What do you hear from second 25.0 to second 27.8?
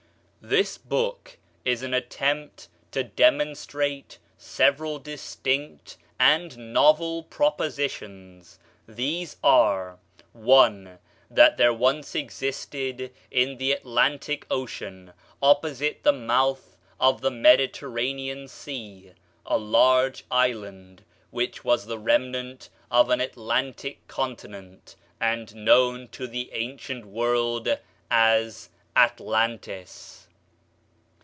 and known to the ancient world